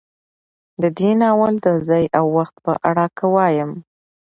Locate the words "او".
2.17-2.25